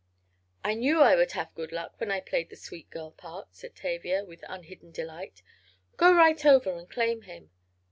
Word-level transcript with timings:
"I 0.63 0.73
knew 0.73 0.99
I 0.99 1.15
would 1.15 1.33
have 1.33 1.53
good 1.53 1.71
luck 1.71 1.99
when 1.99 2.09
I 2.09 2.21
played 2.21 2.49
the 2.49 2.55
sweet 2.55 2.89
girl 2.89 3.11
part," 3.11 3.53
said 3.53 3.75
Tavia, 3.75 4.25
with 4.25 4.43
unhidden 4.49 4.89
delight. 4.89 5.43
"Go 5.95 6.11
right 6.11 6.43
over 6.43 6.71
and 6.75 6.89
claim 6.89 7.21
him." 7.21 7.51